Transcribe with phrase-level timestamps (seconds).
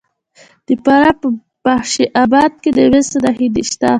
[0.65, 1.27] د فراه په
[1.65, 1.93] بخش
[2.23, 3.89] اباد کې د مسو نښې شته.